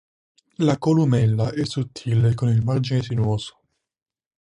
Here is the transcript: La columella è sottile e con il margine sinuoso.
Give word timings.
La 0.57 0.77
columella 0.79 1.51
è 1.51 1.63
sottile 1.63 2.31
e 2.31 2.33
con 2.33 2.47
il 2.49 2.63
margine 2.63 3.03
sinuoso. 3.03 3.59